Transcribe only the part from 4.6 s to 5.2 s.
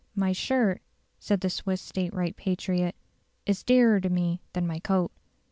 my coat."